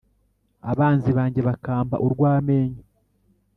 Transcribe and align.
abanzi 0.71 1.09
banjye 1.17 1.41
bakampa 1.47 1.95
urw’amenyo? 2.05 2.81